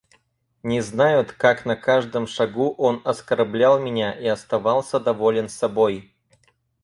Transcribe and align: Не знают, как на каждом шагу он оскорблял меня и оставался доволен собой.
Не 0.63 0.81
знают, 0.81 1.31
как 1.31 1.63
на 1.63 1.75
каждом 1.75 2.25
шагу 2.25 2.71
он 2.73 3.03
оскорблял 3.05 3.79
меня 3.79 4.11
и 4.13 4.25
оставался 4.25 4.99
доволен 4.99 5.47
собой. 5.47 6.11